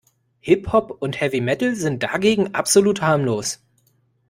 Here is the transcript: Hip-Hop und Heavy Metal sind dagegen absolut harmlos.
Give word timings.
Hip-Hop 0.39 0.97
und 0.99 1.21
Heavy 1.21 1.41
Metal 1.41 1.75
sind 1.75 2.01
dagegen 2.01 2.55
absolut 2.55 3.03
harmlos. 3.03 3.59